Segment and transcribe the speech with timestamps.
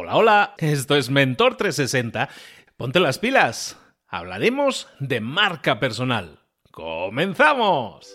[0.00, 2.28] Hola, hola, esto es Mentor 360.
[2.76, 3.76] Ponte las pilas.
[4.06, 6.38] Hablaremos de marca personal.
[6.70, 8.14] ¡Comenzamos!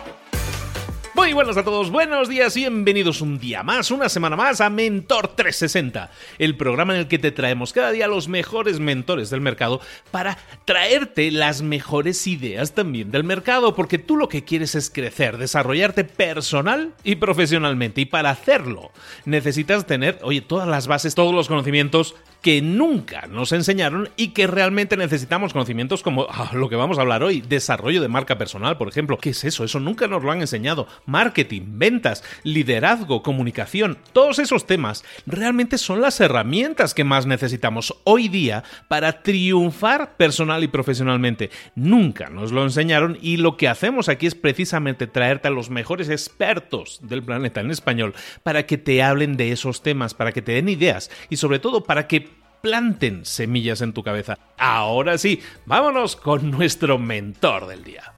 [1.13, 5.27] Muy buenas a todos, buenos días bienvenidos un día más, una semana más a Mentor
[5.27, 6.09] 360,
[6.39, 10.37] el programa en el que te traemos cada día los mejores mentores del mercado para
[10.63, 16.05] traerte las mejores ideas también del mercado, porque tú lo que quieres es crecer, desarrollarte
[16.05, 18.91] personal y profesionalmente y para hacerlo
[19.25, 24.47] necesitas tener, oye, todas las bases, todos los conocimientos que nunca nos enseñaron y que
[24.47, 28.77] realmente necesitamos conocimientos como ah, lo que vamos a hablar hoy, desarrollo de marca personal,
[28.77, 29.17] por ejemplo.
[29.17, 29.63] ¿Qué es eso?
[29.63, 30.87] Eso nunca nos lo han enseñado.
[31.05, 38.27] Marketing, ventas, liderazgo, comunicación, todos esos temas realmente son las herramientas que más necesitamos hoy
[38.27, 41.51] día para triunfar personal y profesionalmente.
[41.75, 46.09] Nunca nos lo enseñaron y lo que hacemos aquí es precisamente traerte a los mejores
[46.09, 50.53] expertos del planeta en español para que te hablen de esos temas, para que te
[50.53, 52.30] den ideas y sobre todo para que
[52.61, 54.37] planten semillas en tu cabeza.
[54.57, 58.13] Ahora sí, vámonos con nuestro mentor del día.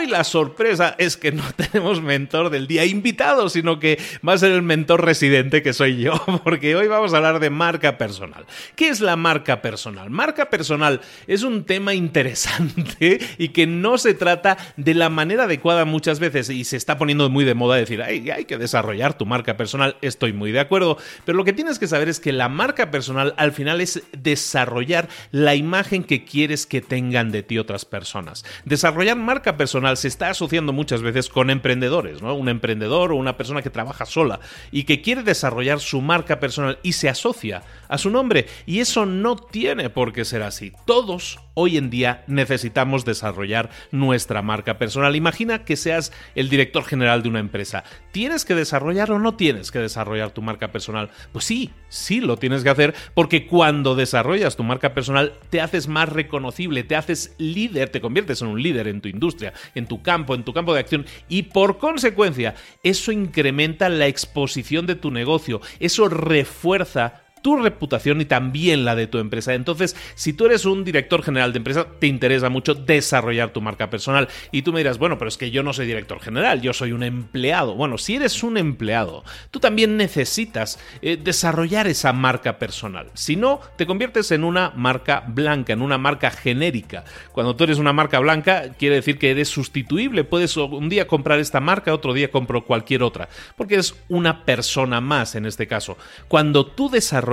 [0.00, 4.38] Hoy la sorpresa es que no tenemos mentor del día invitado, sino que va a
[4.38, 8.46] ser el mentor residente que soy yo, porque hoy vamos a hablar de marca personal.
[8.76, 10.10] ¿Qué es la marca personal?
[10.10, 15.84] Marca personal es un tema interesante y que no se trata de la manera adecuada
[15.84, 19.56] muchas veces y se está poniendo muy de moda decir, hay que desarrollar tu marca
[19.56, 22.90] personal, estoy muy de acuerdo, pero lo que tienes que saber es que la marca
[22.90, 28.44] personal al final es desarrollar la imagen que quieres que tengan de ti otras personas.
[28.64, 32.34] Desarrollar marca personal se está asociando muchas veces con emprendedores, ¿no?
[32.34, 34.40] Un emprendedor o una persona que trabaja sola
[34.70, 38.46] y que quiere desarrollar su marca personal y se asocia a su nombre.
[38.64, 40.72] Y eso no tiene por qué ser así.
[40.86, 45.16] Todos hoy en día necesitamos desarrollar nuestra marca personal.
[45.16, 47.84] Imagina que seas el director general de una empresa.
[48.12, 51.10] ¿Tienes que desarrollar o no tienes que desarrollar tu marca personal?
[51.32, 55.88] Pues sí, sí lo tienes que hacer porque cuando desarrollas tu marca personal te haces
[55.88, 60.02] más reconocible, te haces líder, te conviertes en un líder en tu industria, en tu
[60.02, 65.10] campo, en tu campo de acción y por consecuencia eso incrementa la exposición de tu
[65.10, 69.54] negocio, eso refuerza tu reputación y también la de tu empresa.
[69.54, 73.90] Entonces, si tú eres un director general de empresa, te interesa mucho desarrollar tu marca
[73.90, 74.28] personal.
[74.52, 76.92] Y tú me dirás, bueno, pero es que yo no soy director general, yo soy
[76.92, 77.74] un empleado.
[77.74, 83.10] Bueno, si eres un empleado, tú también necesitas eh, desarrollar esa marca personal.
[83.14, 87.04] Si no, te conviertes en una marca blanca, en una marca genérica.
[87.32, 90.24] Cuando tú eres una marca blanca, quiere decir que eres sustituible.
[90.24, 95.00] Puedes un día comprar esta marca, otro día compro cualquier otra, porque es una persona
[95.00, 95.96] más en este caso.
[96.28, 97.29] Cuando tú desarrollas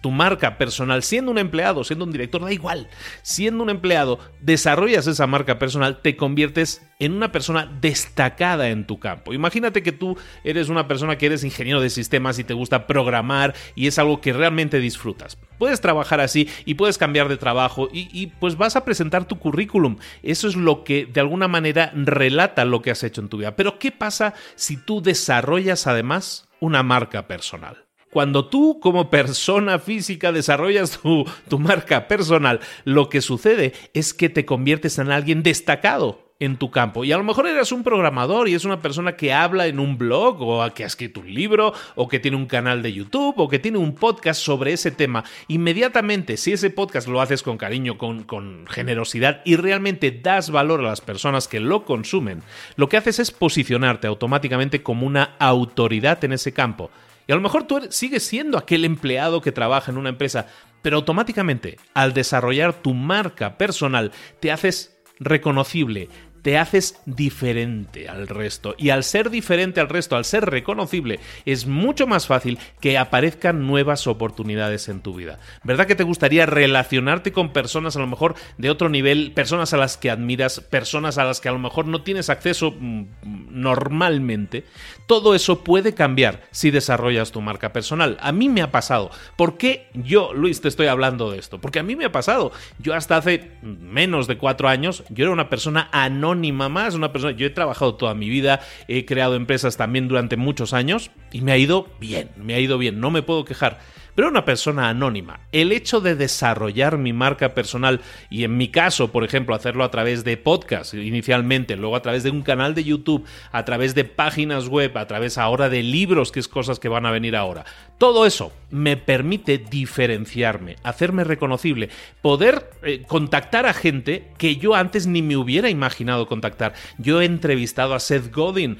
[0.00, 2.88] tu marca personal siendo un empleado, siendo un director, da igual,
[3.22, 8.98] siendo un empleado, desarrollas esa marca personal, te conviertes en una persona destacada en tu
[8.98, 9.32] campo.
[9.32, 13.54] Imagínate que tú eres una persona que eres ingeniero de sistemas y te gusta programar
[13.74, 15.38] y es algo que realmente disfrutas.
[15.58, 19.38] Puedes trabajar así y puedes cambiar de trabajo y, y pues vas a presentar tu
[19.38, 19.96] currículum.
[20.22, 23.56] Eso es lo que de alguna manera relata lo que has hecho en tu vida.
[23.56, 27.87] Pero ¿qué pasa si tú desarrollas además una marca personal?
[28.10, 34.46] Cuando tú como persona física desarrollas tu, marca personal, lo que sucede es que te
[34.46, 37.04] conviertes en alguien destacado en tu campo.
[37.04, 39.98] Y a lo mejor eres un programador y es una persona que habla en un
[39.98, 43.48] blog o que ha escrito un libro o que tiene un canal de YouTube o
[43.48, 45.24] que tiene un podcast sobre ese tema.
[45.48, 50.84] Inmediatamente, si ese podcast lo haces con cariño, con generosidad y realmente das valor a
[50.84, 52.42] las personas que lo consumen,
[52.76, 56.90] lo que haces es posicionarte automáticamente como una autoridad en ese campo.
[57.28, 60.46] Y a lo mejor tú sigues siendo aquel empleado que trabaja en una empresa,
[60.80, 66.08] pero automáticamente, al desarrollar tu marca personal, te haces reconocible,
[66.48, 68.74] te haces diferente al resto.
[68.78, 73.66] Y al ser diferente al resto, al ser reconocible, es mucho más fácil que aparezcan
[73.66, 75.40] nuevas oportunidades en tu vida.
[75.62, 79.76] ¿Verdad que te gustaría relacionarte con personas a lo mejor de otro nivel, personas a
[79.76, 83.04] las que admiras, personas a las que a lo mejor no tienes acceso mm,
[83.50, 84.64] normalmente?
[85.06, 88.16] Todo eso puede cambiar si desarrollas tu marca personal.
[88.22, 89.10] A mí me ha pasado.
[89.36, 91.60] ¿Por qué yo, Luis, te estoy hablando de esto?
[91.60, 92.52] Porque a mí me ha pasado.
[92.78, 97.12] Yo hasta hace menos de cuatro años, yo era una persona anónima anónima más, una
[97.12, 101.40] persona, yo he trabajado toda mi vida, he creado empresas también durante muchos años y
[101.40, 103.80] me ha ido bien, me ha ido bien, no me puedo quejar
[104.18, 105.38] pero una persona anónima.
[105.52, 108.00] El hecho de desarrollar mi marca personal
[108.30, 112.24] y en mi caso, por ejemplo, hacerlo a través de podcast inicialmente, luego a través
[112.24, 116.32] de un canal de YouTube, a través de páginas web, a través ahora de libros,
[116.32, 117.64] que es cosas que van a venir ahora.
[117.96, 121.88] Todo eso me permite diferenciarme, hacerme reconocible,
[122.20, 126.74] poder eh, contactar a gente que yo antes ni me hubiera imaginado contactar.
[126.98, 128.78] Yo he entrevistado a Seth Godin.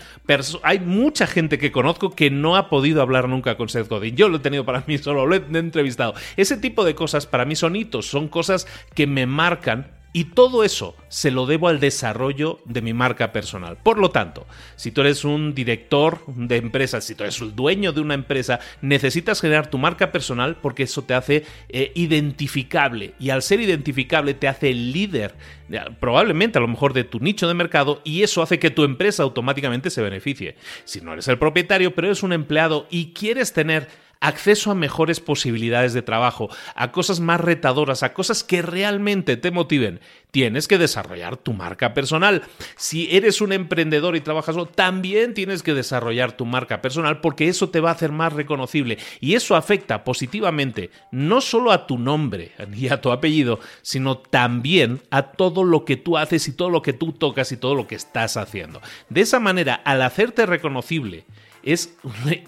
[0.65, 4.17] Hay mucha gente que conozco que no ha podido hablar nunca con Seth Godin.
[4.17, 6.15] Yo lo he tenido para mí solo lo he entrevistado.
[6.37, 10.65] Ese tipo de cosas para mí son hitos, son cosas que me marcan y todo
[10.65, 13.77] eso se lo debo al desarrollo de mi marca personal.
[13.77, 17.93] Por lo tanto, si tú eres un director de empresas, si tú eres el dueño
[17.93, 23.15] de una empresa, necesitas generar tu marca personal porque eso te hace eh, identificable.
[23.19, 25.35] Y al ser identificable te hace líder,
[26.01, 29.23] probablemente a lo mejor de tu nicho de mercado, y eso hace que tu empresa
[29.23, 30.57] automáticamente se beneficie.
[30.85, 33.89] Si no eres el propietario, pero eres un empleado y quieres tener
[34.21, 39.51] acceso a mejores posibilidades de trabajo, a cosas más retadoras, a cosas que realmente te
[39.51, 40.01] motiven,
[40.31, 42.43] tienes que desarrollar tu marca personal.
[42.77, 47.69] Si eres un emprendedor y trabajas también tienes que desarrollar tu marca personal porque eso
[47.71, 52.53] te va a hacer más reconocible y eso afecta positivamente no solo a tu nombre
[52.75, 56.83] y a tu apellido, sino también a todo lo que tú haces y todo lo
[56.83, 58.81] que tú tocas y todo lo que estás haciendo.
[59.09, 61.25] De esa manera, al hacerte reconocible,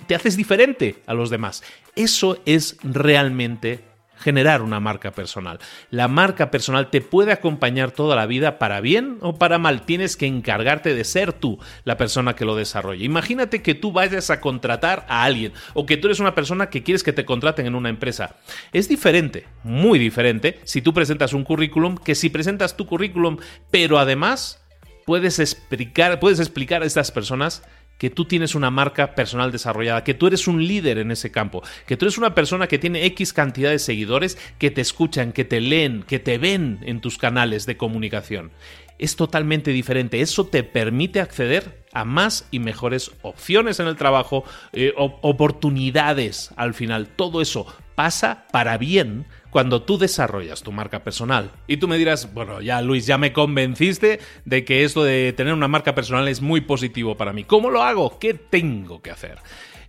[0.06, 1.62] te haces diferente a los demás.
[1.94, 3.90] Eso es realmente
[4.20, 5.58] generar una marca personal.
[5.90, 9.82] La marca personal te puede acompañar toda la vida para bien o para mal.
[9.82, 13.04] Tienes que encargarte de ser tú la persona que lo desarrolle.
[13.04, 16.82] Imagínate que tú vayas a contratar a alguien o que tú eres una persona que
[16.82, 18.36] quieres que te contraten en una empresa.
[18.72, 23.38] Es diferente, muy diferente, si tú presentas un currículum que si presentas tu currículum,
[23.70, 24.62] pero además
[25.06, 27.62] puedes explicar, puedes explicar a estas personas
[28.00, 31.62] que tú tienes una marca personal desarrollada, que tú eres un líder en ese campo,
[31.86, 35.44] que tú eres una persona que tiene X cantidad de seguidores que te escuchan, que
[35.44, 38.52] te leen, que te ven en tus canales de comunicación.
[38.98, 40.22] Es totalmente diferente.
[40.22, 46.72] Eso te permite acceder a más y mejores opciones en el trabajo, eh, oportunidades al
[46.72, 47.06] final.
[47.06, 51.50] Todo eso pasa para bien cuando tú desarrollas tu marca personal.
[51.66, 55.52] Y tú me dirás, bueno, ya Luis, ya me convenciste de que esto de tener
[55.52, 57.44] una marca personal es muy positivo para mí.
[57.44, 58.18] ¿Cómo lo hago?
[58.18, 59.38] ¿Qué tengo que hacer?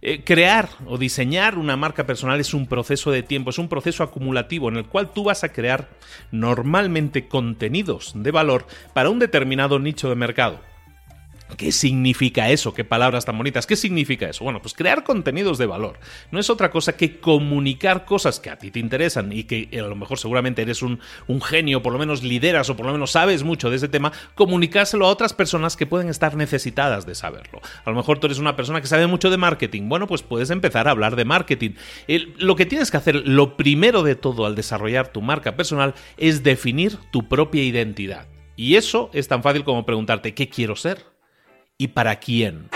[0.04, 4.02] Eh, crear o diseñar una marca personal es un proceso de tiempo, es un proceso
[4.04, 5.90] acumulativo en el cual tú vas a crear
[6.32, 10.71] normalmente contenidos de valor para un determinado nicho de mercado.
[11.58, 12.74] ¿Qué significa eso?
[12.74, 13.66] ¿Qué palabras tan bonitas?
[13.66, 14.44] ¿Qué significa eso?
[14.44, 16.00] Bueno, pues crear contenidos de valor.
[16.32, 19.88] No es otra cosa que comunicar cosas que a ti te interesan y que a
[19.88, 21.00] lo mejor seguramente eres un,
[21.42, 25.06] genio, por lo menos lideras o por lo menos sabes mucho de ese tema, comunicárselo
[25.06, 27.62] a otras personas que pueden estar necesitadas de saberlo.
[27.84, 29.90] A lo mejor tú eres una persona que sabe mucho de marketing.
[29.90, 31.72] Bueno, pues puedes empezar a hablar de marketing.
[32.38, 36.44] lo que tienes que hacer, lo primero de todo al desarrollar tu marca personal, es
[36.44, 38.28] definir tu propia identidad.
[38.56, 41.11] Y eso es tan fácil como preguntarte, ¿qué quiero ser?
[41.82, 42.70] Y para quién.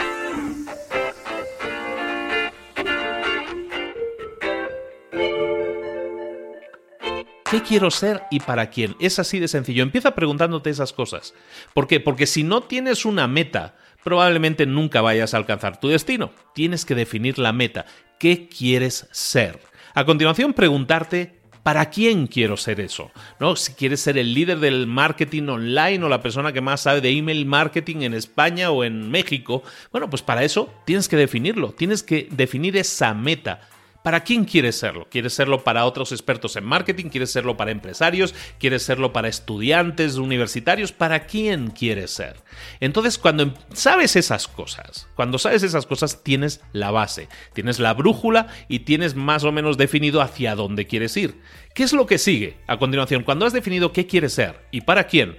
[7.51, 8.95] ¿Qué quiero ser y para quién?
[8.99, 9.83] Es así de sencillo.
[9.83, 11.35] Empieza preguntándote esas cosas.
[11.75, 11.99] ¿Por qué?
[11.99, 16.31] Porque si no tienes una meta, probablemente nunca vayas a alcanzar tu destino.
[16.55, 17.85] Tienes que definir la meta.
[18.17, 19.59] ¿Qué quieres ser?
[19.93, 23.09] A continuación, preguntarte ¿Para quién quiero ser eso?
[23.39, 23.55] ¿No?
[23.55, 27.09] Si quieres ser el líder del marketing online o la persona que más sabe de
[27.09, 32.03] email marketing en España o en México, bueno, pues para eso tienes que definirlo, tienes
[32.03, 33.61] que definir esa meta.
[34.05, 35.07] ¿Para quién quieres serlo?
[35.09, 37.05] ¿Quieres serlo para otros expertos en marketing?
[37.05, 38.35] ¿Quieres serlo para empresarios?
[38.59, 40.91] ¿Quieres serlo para estudiantes universitarios?
[40.91, 42.35] ¿Para quién quieres ser?
[42.79, 47.95] Entonces, cuando em, sabes esas cosas, cuando sabes esas cosas, tienes la base, tienes la
[47.95, 51.41] brújula y tienes más o menos definido hacia dónde quieres ir.
[51.73, 53.23] ¿Qué es lo que sigue a continuación?
[53.23, 55.35] Cuando has definido qué quieres ser y para quién,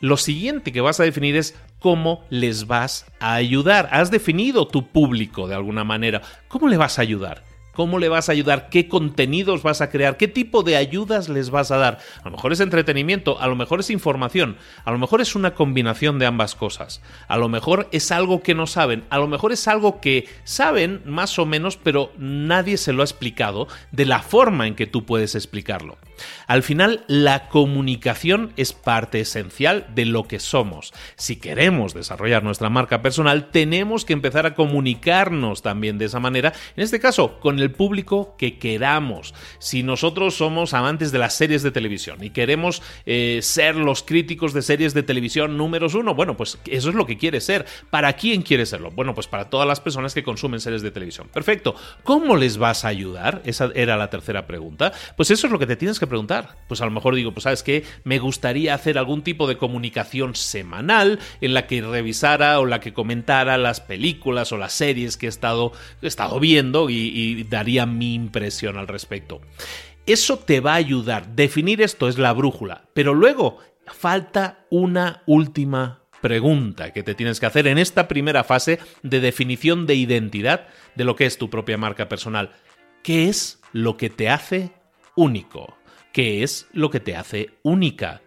[0.00, 3.90] lo siguiente que vas a definir es cómo les vas a ayudar.
[3.92, 6.22] Has definido tu público de alguna manera.
[6.48, 7.47] ¿Cómo le vas a ayudar?
[7.78, 8.70] ¿Cómo le vas a ayudar?
[8.70, 10.16] ¿Qué contenidos vas a crear?
[10.16, 12.00] ¿Qué tipo de ayudas les vas a dar?
[12.22, 15.54] A lo mejor es entretenimiento, a lo mejor es información, a lo mejor es una
[15.54, 19.52] combinación de ambas cosas, a lo mejor es algo que no saben, a lo mejor
[19.52, 24.22] es algo que saben más o menos, pero nadie se lo ha explicado de la
[24.22, 25.98] forma en que tú puedes explicarlo.
[26.48, 30.92] Al final, la comunicación es parte esencial de lo que somos.
[31.14, 36.52] Si queremos desarrollar nuestra marca personal, tenemos que empezar a comunicarnos también de esa manera,
[36.74, 39.34] en este caso, con el público que queramos.
[39.58, 44.52] Si nosotros somos amantes de las series de televisión y queremos eh, ser los críticos
[44.52, 47.66] de series de televisión números uno, bueno, pues eso es lo que quiere ser.
[47.90, 48.90] ¿Para quién quiere serlo?
[48.90, 51.28] Bueno, pues para todas las personas que consumen series de televisión.
[51.32, 51.74] Perfecto.
[52.04, 53.42] ¿Cómo les vas a ayudar?
[53.44, 54.92] Esa era la tercera pregunta.
[55.16, 56.56] Pues eso es lo que te tienes que preguntar.
[56.68, 60.34] Pues a lo mejor digo, pues sabes que me gustaría hacer algún tipo de comunicación
[60.34, 65.26] semanal en la que revisara o la que comentara las películas o las series que
[65.26, 65.72] he estado,
[66.02, 69.40] he estado viendo y, y daría mi impresión al respecto.
[70.06, 71.34] Eso te va a ayudar.
[71.34, 72.84] Definir esto es la brújula.
[72.94, 78.78] Pero luego falta una última pregunta que te tienes que hacer en esta primera fase
[79.02, 82.52] de definición de identidad de lo que es tu propia marca personal.
[83.02, 84.70] ¿Qué es lo que te hace
[85.16, 85.76] único?
[86.12, 88.22] ¿Qué es lo que te hace única?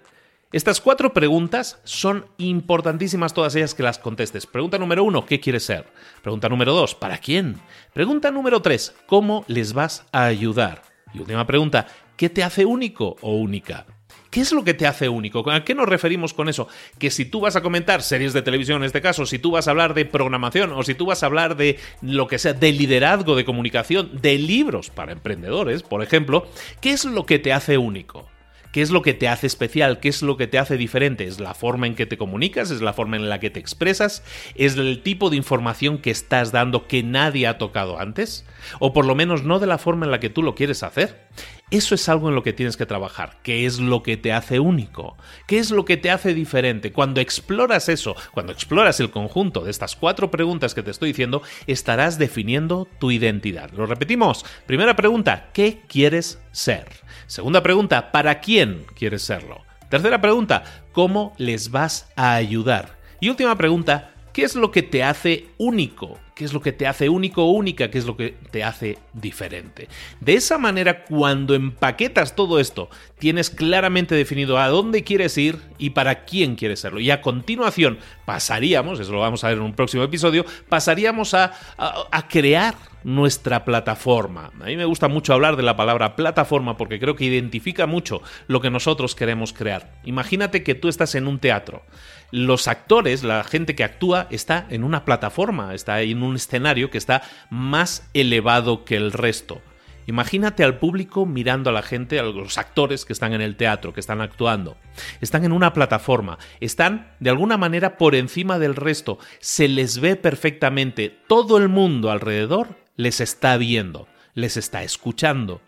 [0.52, 4.46] Estas cuatro preguntas son importantísimas todas ellas que las contestes.
[4.46, 5.88] Pregunta número uno, ¿qué quieres ser?
[6.22, 7.56] Pregunta número dos, ¿para quién?
[7.94, 10.82] Pregunta número tres, ¿cómo les vas a ayudar?
[11.14, 13.86] Y última pregunta, ¿qué te hace único o única?
[14.30, 15.50] ¿Qué es lo que te hace único?
[15.50, 16.68] ¿A qué nos referimos con eso?
[17.00, 19.70] Que si tú vas a comentar series de televisión en este caso, si tú vas
[19.70, 22.74] a hablar de programación o si tú vas a hablar de lo que sea, de
[22.74, 26.46] liderazgo, de comunicación, de libros para emprendedores, por ejemplo,
[26.82, 28.31] ¿qué es lo que te hace único?
[28.72, 30.00] ¿Qué es lo que te hace especial?
[30.00, 31.26] ¿Qué es lo que te hace diferente?
[31.26, 32.72] ¿Es la forma en que te comunicas?
[32.72, 34.24] ¿Es la forma en la que te expresas?
[34.56, 38.46] ¿Es el tipo de información que estás dando que nadie ha tocado antes?
[38.80, 41.28] ¿O por lo menos no de la forma en la que tú lo quieres hacer?
[41.70, 43.38] Eso es algo en lo que tienes que trabajar.
[43.44, 45.18] ¿Qué es lo que te hace único?
[45.48, 46.92] ¿Qué es lo que te hace diferente?
[46.92, 51.42] Cuando exploras eso, cuando exploras el conjunto de estas cuatro preguntas que te estoy diciendo,
[51.68, 53.72] estarás definiendo tu identidad.
[53.72, 54.46] Lo repetimos.
[54.66, 56.88] Primera pregunta, ¿qué quieres ser?
[57.32, 59.62] Segunda pregunta, ¿para quién quieres serlo?
[59.88, 62.98] Tercera pregunta, ¿cómo les vas a ayudar?
[63.22, 66.20] Y última pregunta, ¿qué es lo que te hace único?
[66.36, 67.92] ¿Qué es lo que te hace único o única?
[67.92, 69.88] ¿Qué es lo que te hace diferente?
[70.20, 75.92] De esa manera, cuando empaquetas todo esto, tienes claramente definido a dónde quieres ir y
[75.92, 77.00] para quién quieres serlo.
[77.00, 81.52] Y a continuación pasaríamos, eso lo vamos a ver en un próximo episodio, pasaríamos a,
[81.78, 84.52] a crear nuestra plataforma.
[84.62, 88.22] A mí me gusta mucho hablar de la palabra plataforma porque creo que identifica mucho
[88.48, 89.92] lo que nosotros queremos crear.
[90.06, 91.84] Imagínate que tú estás en un teatro.
[92.32, 96.98] Los actores, la gente que actúa, está en una plataforma, está en un escenario que
[96.98, 99.62] está más elevado que el resto.
[100.08, 103.94] Imagínate al público mirando a la gente, a los actores que están en el teatro,
[103.94, 104.78] que están actuando.
[105.22, 110.16] Están en una plataforma, están de alguna manera por encima del resto, se les ve
[110.16, 115.62] perfectamente, todo el mundo alrededor les está viendo, les está escuchando.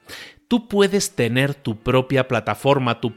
[0.53, 3.10] Tú puedes tener tu propia plataforma, tu,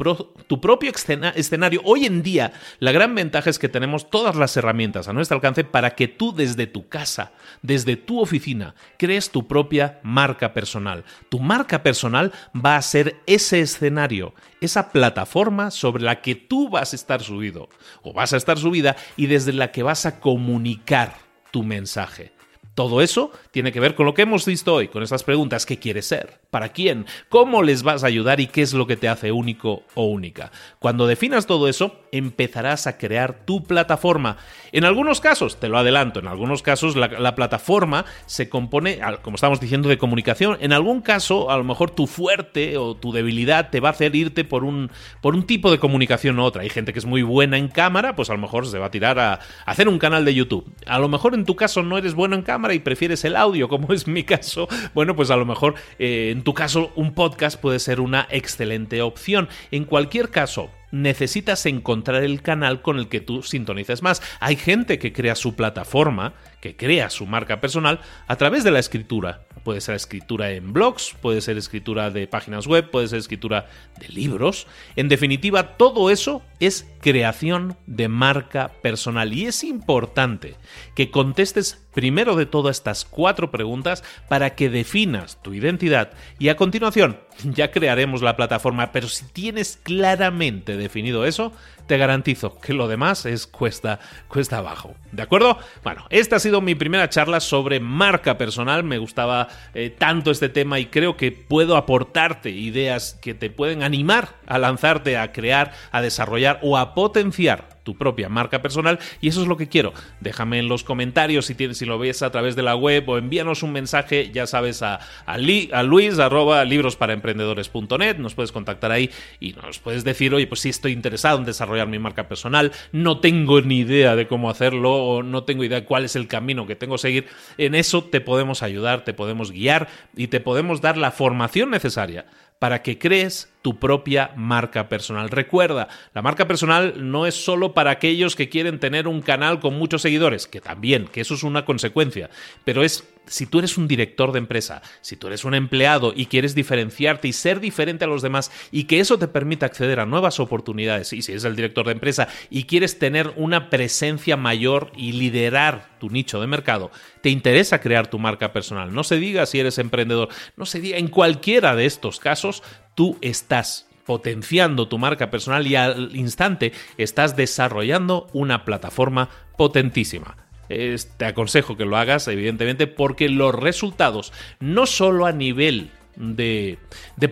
[0.47, 0.90] tu propio
[1.35, 1.83] escenario.
[1.85, 5.62] Hoy en día, la gran ventaja es que tenemos todas las herramientas a nuestro alcance
[5.62, 11.05] para que tú desde tu casa, desde tu oficina, crees tu propia marca personal.
[11.28, 16.95] Tu marca personal va a ser ese escenario, esa plataforma sobre la que tú vas
[16.95, 17.69] a estar subido
[18.00, 21.19] o vas a estar subida y desde la que vas a comunicar
[21.50, 22.36] tu mensaje.
[22.76, 25.64] Todo eso tiene que ver con lo que hemos visto hoy, con estas preguntas.
[25.64, 26.40] ¿Qué quieres ser?
[26.50, 27.06] ¿Para quién?
[27.30, 30.52] ¿Cómo les vas a ayudar y qué es lo que te hace único o única?
[30.78, 34.37] Cuando definas todo eso, empezarás a crear tu plataforma.
[34.73, 39.61] En algunos casos, te lo adelanto, en algunos casos la, plataforma se compone, como estamos
[39.61, 40.59] diciendo, de comunicación.
[40.61, 44.15] En algún caso, a lo mejor tu fuerte o tu debilidad te va a hacer
[44.17, 46.63] irte por un, por un tipo de comunicación u otra.
[46.63, 48.91] Hay gente que es muy buena en cámara, pues a lo mejor se va a
[48.91, 50.67] tirar a hacer un canal de YouTube.
[50.87, 53.69] A lo mejor en tu caso no eres bueno en cámara y prefieres el audio,
[53.77, 57.61] como es mi caso, bueno, pues a lo mejor eh, en tu caso un podcast
[57.61, 59.49] puede ser una excelente opción.
[59.71, 60.71] En cualquier caso,
[61.03, 64.23] necesitas encontrar el canal con el que tú sintonices más.
[64.41, 68.79] Hay gente que crea su plataforma, que crea su marca personal a través de la
[68.79, 69.47] escritura.
[69.65, 73.67] Puede ser escritura en blogs, puede ser escritura de páginas web, puede ser escritura
[73.99, 74.67] de libros.
[74.95, 80.57] En definitiva, todo eso es creación de marca personal y es importante
[80.95, 86.57] que contestes primero de todas estas cuatro preguntas para que definas tu identidad y a
[86.57, 91.53] continuación ya crearemos la plataforma, pero si tienes claramente definido eso,
[91.87, 93.99] te garantizo que lo demás es cuesta,
[94.29, 94.95] cuesta abajo.
[95.12, 95.59] ¿De acuerdo?
[95.83, 98.85] Bueno, esta ha sido mi primera charla sobre marca personal.
[98.85, 103.83] Me gustaba eh, tanto este tema y creo que puedo aportarte ideas que te pueden
[103.83, 109.28] animar a lanzarte a crear, a desarrollar o a potenciar tu propia marca personal y
[109.28, 109.95] eso es lo que quiero.
[110.21, 113.16] Déjame en los comentarios si, tienes, si lo ves a través de la web o
[113.16, 119.52] envíanos un mensaje, ya sabes, a, a, luis arroba librosparaemprendedores.net, nos puedes contactar ahí y
[119.52, 123.61] nos puedes decir, oye, pues sí estoy interesado en desarrollar mi marca personal, no tengo
[123.61, 126.75] ni idea de cómo hacerlo o no tengo idea de cuál es el camino que
[126.75, 127.26] tengo que seguir,
[127.57, 132.26] en eso te podemos ayudar, te podemos guiar y te podemos dar la formación necesaria
[132.59, 135.29] para que crees tu propia marca personal.
[135.29, 139.79] Recuerda, la marca personal no es solo para aquellos que quieren tener un canal con
[139.79, 142.31] muchos seguidores, que también, que eso es una consecuencia,
[142.65, 146.26] pero es si tú eres un director de empresa, si tú eres un empleado y
[146.26, 150.06] quieres diferenciarte y ser diferente a los demás y que eso te permita acceder a
[150.06, 154.92] nuevas oportunidades, y si eres el director de empresa y quieres tener una presencia mayor
[154.97, 156.90] y liderar tu nicho de mercado,
[157.21, 158.92] te interesa crear tu marca personal.
[158.92, 162.62] No se diga si eres emprendedor, no se diga en cualquiera de estos casos,
[162.95, 170.46] tú estás potenciando tu marca personal y al instante estás desarrollando una plataforma potentísima.
[170.69, 176.79] Te aconsejo que lo hagas, evidentemente, porque los resultados, no solo a nivel de,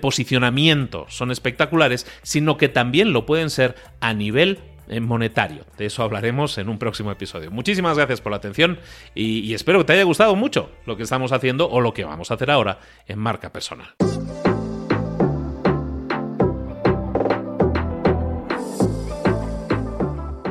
[0.01, 5.65] posicionamiento son espectaculares, sino que también lo pueden ser a nivel eh, monetario.
[5.79, 7.51] De eso hablaremos en un próximo episodio.
[7.51, 8.79] Muchísimas gracias por la atención
[9.15, 12.05] y, y espero que te haya gustado mucho lo que estamos haciendo o lo que
[12.05, 13.95] vamos a hacer ahora en marca personal.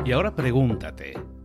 [0.06, 1.14] Y ahora pregúntate,